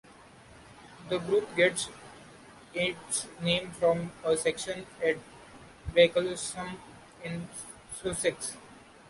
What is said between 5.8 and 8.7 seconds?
Bracklesham in Sussex.